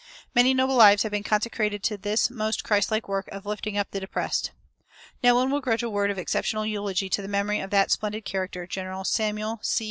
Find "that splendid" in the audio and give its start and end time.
7.69-8.25